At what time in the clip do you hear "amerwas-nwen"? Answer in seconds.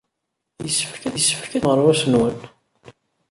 1.71-2.37